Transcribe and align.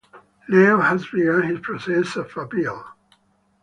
Leo 0.49 0.81
has 0.81 1.05
begun 1.11 1.43
his 1.43 1.59
process 1.59 2.15
of 2.15 2.35
appeal. 2.35 2.83